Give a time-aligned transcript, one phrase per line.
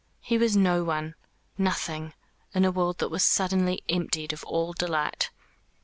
[0.19, 1.13] He was no one,
[1.59, 2.15] nothing,
[2.55, 5.29] in a world that was suddenly emptied of all delight.